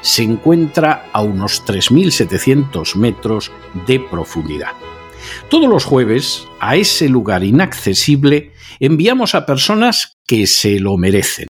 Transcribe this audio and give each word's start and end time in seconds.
se 0.00 0.22
encuentra 0.22 1.08
a 1.12 1.22
unos 1.22 1.64
3.700 1.64 2.96
metros 2.96 3.50
de 3.86 4.00
profundidad. 4.00 4.72
Todos 5.50 5.68
los 5.68 5.84
jueves, 5.84 6.46
a 6.60 6.76
ese 6.76 7.08
lugar 7.08 7.44
inaccesible, 7.44 8.52
enviamos 8.80 9.34
a 9.34 9.46
personas 9.46 10.18
que 10.26 10.46
se 10.46 10.78
lo 10.80 10.96
merecen. 10.96 11.48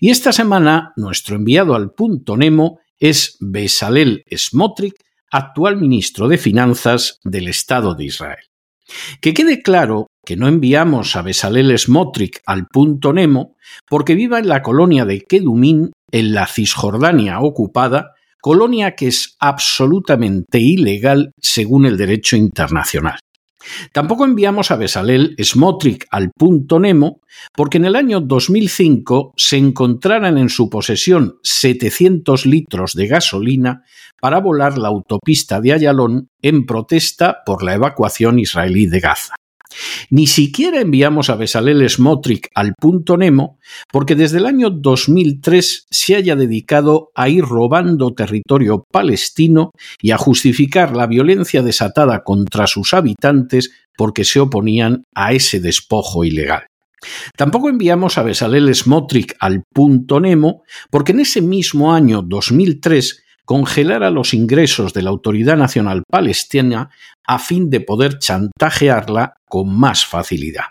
Y 0.00 0.10
esta 0.10 0.32
semana, 0.32 0.92
nuestro 0.96 1.36
enviado 1.36 1.74
al 1.74 1.92
punto 1.92 2.36
Nemo 2.36 2.80
es 2.98 3.36
Besalel 3.40 4.24
Smotrich, 4.34 4.94
actual 5.30 5.76
ministro 5.76 6.28
de 6.28 6.38
Finanzas 6.38 7.18
del 7.24 7.48
Estado 7.48 7.94
de 7.94 8.04
Israel. 8.04 8.44
Que 9.20 9.34
quede 9.34 9.62
claro 9.62 10.08
que 10.24 10.36
no 10.36 10.48
enviamos 10.48 11.16
a 11.16 11.22
Besalel 11.22 11.78
Smotrich 11.78 12.40
al 12.46 12.66
punto 12.66 13.12
Nemo 13.12 13.56
porque 13.88 14.14
viva 14.14 14.38
en 14.38 14.48
la 14.48 14.62
colonia 14.62 15.04
de 15.04 15.22
Kedumín, 15.22 15.92
en 16.10 16.34
la 16.34 16.46
Cisjordania 16.46 17.40
ocupada, 17.40 18.12
colonia 18.40 18.94
que 18.94 19.08
es 19.08 19.36
absolutamente 19.40 20.58
ilegal 20.58 21.32
según 21.40 21.86
el 21.86 21.96
derecho 21.96 22.36
internacional. 22.36 23.18
Tampoco 23.92 24.24
enviamos 24.24 24.70
a 24.70 24.76
Besalel 24.76 25.34
Smotrich 25.42 26.06
al 26.10 26.30
punto 26.30 26.78
Nemo 26.78 27.20
porque 27.54 27.78
en 27.78 27.84
el 27.84 27.96
año 27.96 28.20
2005 28.20 29.34
se 29.36 29.56
encontraran 29.56 30.38
en 30.38 30.48
su 30.48 30.70
posesión 30.70 31.38
700 31.42 32.46
litros 32.46 32.94
de 32.94 33.06
gasolina 33.06 33.84
para 34.20 34.40
volar 34.40 34.78
la 34.78 34.88
autopista 34.88 35.60
de 35.60 35.72
Ayalón 35.72 36.28
en 36.40 36.66
protesta 36.66 37.38
por 37.44 37.62
la 37.62 37.74
evacuación 37.74 38.38
israelí 38.38 38.86
de 38.86 39.00
Gaza. 39.00 39.34
Ni 40.10 40.26
siquiera 40.26 40.80
enviamos 40.80 41.30
a 41.30 41.36
Besalel 41.36 41.88
Smotrich 41.88 42.48
al 42.54 42.74
punto 42.74 43.16
Nemo 43.16 43.58
porque 43.90 44.14
desde 44.14 44.38
el 44.38 44.46
año 44.46 44.70
2003 44.70 45.86
se 45.90 46.16
haya 46.16 46.36
dedicado 46.36 47.10
a 47.14 47.28
ir 47.28 47.44
robando 47.44 48.14
territorio 48.14 48.84
palestino 48.90 49.70
y 50.00 50.10
a 50.10 50.18
justificar 50.18 50.96
la 50.96 51.06
violencia 51.06 51.62
desatada 51.62 52.22
contra 52.22 52.66
sus 52.66 52.94
habitantes 52.94 53.70
porque 53.96 54.24
se 54.24 54.40
oponían 54.40 55.04
a 55.14 55.32
ese 55.32 55.60
despojo 55.60 56.24
ilegal. 56.24 56.64
Tampoco 57.36 57.68
enviamos 57.68 58.16
a 58.16 58.22
Besalel 58.22 58.74
Smotrich 58.74 59.34
al 59.38 59.62
punto 59.72 60.20
Nemo 60.20 60.62
porque 60.90 61.12
en 61.12 61.20
ese 61.20 61.42
mismo 61.42 61.92
año 61.92 62.22
2003 62.22 63.23
congelara 63.44 64.10
los 64.10 64.34
ingresos 64.34 64.92
de 64.92 65.02
la 65.02 65.10
Autoridad 65.10 65.56
Nacional 65.56 66.02
Palestina 66.10 66.90
a 67.26 67.38
fin 67.38 67.70
de 67.70 67.80
poder 67.80 68.18
chantajearla 68.18 69.34
con 69.48 69.74
más 69.74 70.06
facilidad. 70.06 70.64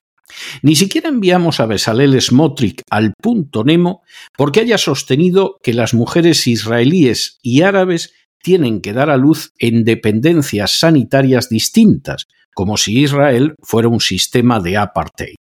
Ni 0.61 0.75
siquiera 0.75 1.09
enviamos 1.09 1.59
a 1.59 1.65
Besalel 1.65 2.19
Smotrich 2.19 2.81
al 2.89 3.13
punto 3.21 3.63
Nemo 3.63 4.01
porque 4.35 4.61
haya 4.61 4.77
sostenido 4.77 5.57
que 5.61 5.73
las 5.73 5.93
mujeres 5.93 6.47
israelíes 6.47 7.37
y 7.43 7.61
árabes 7.61 8.13
tienen 8.41 8.81
que 8.81 8.93
dar 8.93 9.09
a 9.09 9.17
luz 9.17 9.53
en 9.57 9.83
dependencias 9.85 10.79
sanitarias 10.79 11.49
distintas, 11.49 12.25
como 12.53 12.77
si 12.77 12.99
Israel 12.99 13.55
fuera 13.61 13.87
un 13.87 14.01
sistema 14.01 14.59
de 14.59 14.77
apartheid. 14.77 15.35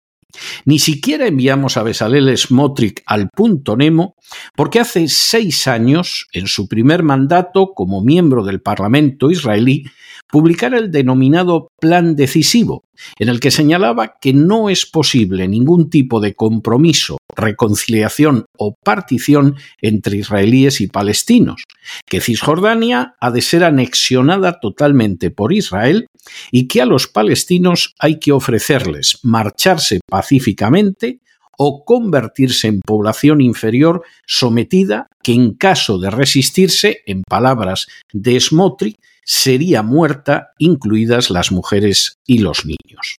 Ni 0.64 0.78
siquiera 0.78 1.26
enviamos 1.26 1.76
a 1.76 1.82
Besalel 1.82 2.36
Smotrich 2.36 3.02
al 3.06 3.30
punto 3.30 3.76
Nemo 3.76 4.16
porque 4.54 4.80
hace 4.80 5.08
seis 5.08 5.66
años, 5.66 6.28
en 6.32 6.46
su 6.46 6.68
primer 6.68 7.02
mandato 7.02 7.72
como 7.74 8.02
miembro 8.02 8.44
del 8.44 8.60
Parlamento 8.60 9.30
israelí, 9.30 9.84
publicara 10.30 10.78
el 10.78 10.90
denominado 10.90 11.70
Plan 11.80 12.16
Decisivo, 12.16 12.84
en 13.18 13.28
el 13.28 13.40
que 13.40 13.50
señalaba 13.50 14.18
que 14.20 14.32
no 14.32 14.68
es 14.68 14.86
posible 14.86 15.48
ningún 15.48 15.90
tipo 15.90 16.20
de 16.20 16.34
compromiso, 16.34 17.17
reconciliación 17.38 18.44
o 18.58 18.74
partición 18.84 19.56
entre 19.80 20.18
israelíes 20.18 20.82
y 20.82 20.88
palestinos, 20.88 21.64
que 22.06 22.20
Cisjordania 22.20 23.14
ha 23.20 23.30
de 23.30 23.40
ser 23.40 23.64
anexionada 23.64 24.60
totalmente 24.60 25.30
por 25.30 25.52
Israel 25.52 26.06
y 26.50 26.68
que 26.68 26.82
a 26.82 26.86
los 26.86 27.08
palestinos 27.08 27.94
hay 27.98 28.18
que 28.18 28.32
ofrecerles 28.32 29.20
marcharse 29.22 30.00
pacíficamente 30.06 31.20
o 31.56 31.84
convertirse 31.84 32.68
en 32.68 32.80
población 32.80 33.40
inferior 33.40 34.02
sometida 34.26 35.08
que 35.22 35.32
en 35.32 35.54
caso 35.54 35.98
de 35.98 36.10
resistirse, 36.10 37.00
en 37.06 37.24
palabras 37.24 37.88
de 38.12 38.38
Smotri, 38.38 38.96
sería 39.24 39.82
muerta, 39.82 40.52
incluidas 40.58 41.30
las 41.30 41.50
mujeres 41.50 42.18
y 42.26 42.38
los 42.38 42.64
niños. 42.64 43.18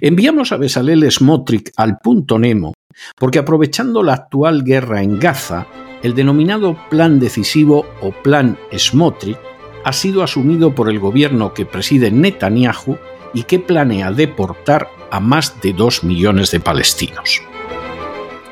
Enviamos 0.00 0.52
a 0.52 0.56
Besalel 0.56 1.10
Smotrich 1.10 1.70
al 1.76 1.98
punto 1.98 2.38
Nemo 2.38 2.72
porque 3.16 3.38
aprovechando 3.38 4.02
la 4.02 4.14
actual 4.14 4.64
guerra 4.64 5.02
en 5.02 5.18
Gaza, 5.18 5.66
el 6.02 6.14
denominado 6.14 6.76
Plan 6.90 7.18
Decisivo 7.18 7.86
o 8.00 8.10
Plan 8.10 8.58
Smotrich 8.76 9.38
ha 9.84 9.92
sido 9.92 10.22
asumido 10.22 10.74
por 10.74 10.88
el 10.88 10.98
gobierno 10.98 11.54
que 11.54 11.66
preside 11.66 12.10
Netanyahu 12.10 12.98
y 13.34 13.44
que 13.44 13.58
planea 13.58 14.10
deportar 14.10 14.88
a 15.10 15.20
más 15.20 15.60
de 15.60 15.72
dos 15.72 16.02
millones 16.02 16.50
de 16.50 16.60
palestinos. 16.60 17.42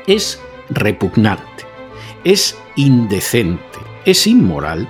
Es 0.07 0.41
repugnante, 0.69 1.65
es 2.23 2.57
indecente, 2.75 3.79
es 4.05 4.27
inmoral 4.27 4.89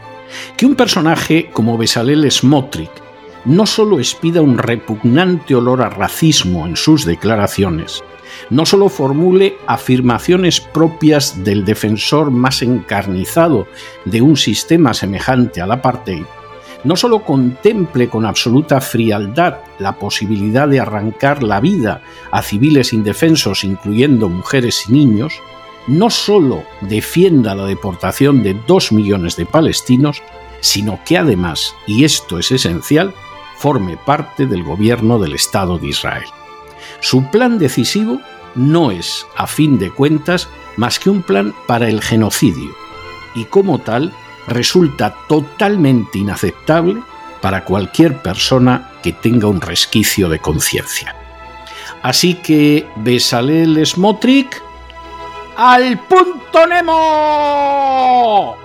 que 0.58 0.66
un 0.66 0.76
personaje 0.76 1.50
como 1.52 1.78
Besalel 1.78 2.30
Smotrich 2.32 3.05
no 3.46 3.66
solo 3.66 4.00
expida 4.00 4.42
un 4.42 4.58
repugnante 4.58 5.56
olor 5.56 5.82
a 5.82 5.90
racismo 5.90 6.66
en 6.66 6.76
sus 6.76 7.06
declaraciones, 7.06 8.04
no 8.50 8.66
solo 8.66 8.90
formule 8.90 9.58
afirmaciones 9.68 10.60
propias 10.60 11.44
del 11.44 11.64
defensor 11.64 12.32
más 12.32 12.62
encarnizado 12.62 13.68
de 14.06 14.22
un 14.22 14.36
sistema 14.36 14.94
semejante 14.94 15.62
al 15.62 15.72
apartheid, 15.72 16.26
no 16.84 16.96
solo 16.96 17.24
contemple 17.24 18.10
con 18.10 18.26
absoluta 18.26 18.80
frialdad 18.80 19.58
la 19.80 19.98
posibilidad 19.98 20.68
de 20.68 20.80
arrancar 20.80 21.42
la 21.42 21.60
vida 21.60 22.02
a 22.32 22.42
civiles 22.42 22.94
indefensos, 22.94 23.64
incluyendo 23.64 24.30
mujeres 24.30 24.86
y 24.88 24.94
niños, 24.94 25.42
no 25.88 26.10
solo 26.10 26.64
defienda 26.82 27.56
la 27.56 27.66
deportación 27.66 28.44
de 28.44 28.56
dos 28.68 28.92
millones 28.92 29.36
de 29.36 29.46
palestinos, 29.46 30.22
sino 30.62 31.00
que 31.06 31.18
además, 31.18 31.76
y 31.88 32.04
esto 32.04 32.40
es 32.40 32.52
esencial, 32.52 33.14
forme 33.66 33.98
parte 33.98 34.46
del 34.46 34.64
gobierno 34.64 35.18
del 35.18 35.34
Estado 35.34 35.80
de 35.80 35.88
Israel. 35.88 36.30
Su 37.00 37.32
plan 37.32 37.58
decisivo 37.58 38.22
no 38.54 38.92
es, 38.92 39.26
a 39.36 39.48
fin 39.48 39.80
de 39.80 39.90
cuentas, 39.90 40.48
más 40.78 41.00
que 41.00 41.10
un 41.10 41.24
plan 41.24 41.52
para 41.66 41.90
el 41.90 42.00
genocidio, 42.00 42.70
y 43.34 43.46
como 43.46 43.80
tal 43.80 44.14
resulta 44.48 45.16
totalmente 45.28 46.20
inaceptable 46.20 47.02
para 47.42 47.66
cualquier 47.66 48.22
persona 48.22 48.92
que 49.02 49.14
tenga 49.14 49.48
un 49.48 49.62
resquicio 49.62 50.30
de 50.30 50.38
conciencia. 50.38 51.16
Así 52.04 52.36
que 52.36 52.88
Besalel 52.98 53.84
Smotrich 53.84 54.62
al 55.58 55.98
punto 56.02 56.68
Nemo. 56.68 58.58